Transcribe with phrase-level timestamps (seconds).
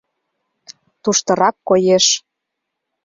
[1.03, 2.05] Туштырак коеш